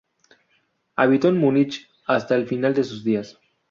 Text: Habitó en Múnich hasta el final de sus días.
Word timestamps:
Habitó 0.95 1.27
en 1.27 1.37
Múnich 1.37 1.87
hasta 2.07 2.33
el 2.33 2.47
final 2.47 2.73
de 2.73 2.83
sus 2.83 3.03
días. 3.03 3.37